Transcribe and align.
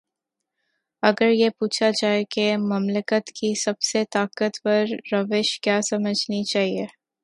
اگر 1.03 1.29
یہ 1.29 1.49
پوچھا 1.49 1.89
جائے 2.01 2.23
کہ 2.29 2.57
مملکت 2.57 3.31
کی 3.35 3.53
سب 3.55 3.81
سے 3.81 4.03
طاقتور 4.11 4.85
روش 5.11 5.59
کیا 5.59 5.79
سمجھنی 5.89 6.43
چاہیے۔ 6.43 6.85